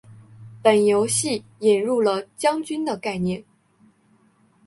[0.63, 3.45] 本游戏引人了将军的概念。